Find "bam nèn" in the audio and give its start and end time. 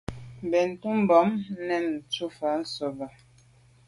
1.09-1.85